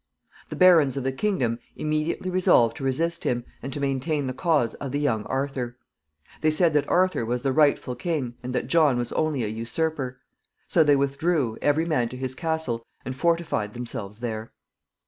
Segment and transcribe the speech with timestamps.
[0.49, 4.73] The barons of the kingdom immediately resolved to resist him, and to maintain the cause
[4.81, 5.77] of the young Arthur.
[6.41, 10.19] They said that Arthur was the rightful king, and that John was only a usurper;
[10.65, 14.51] so they withdrew, every man to his castle, and fortified themselves there.